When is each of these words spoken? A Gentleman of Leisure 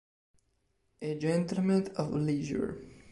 A 1.03 1.13
Gentleman 1.19 1.89
of 1.95 2.11
Leisure 2.11 2.81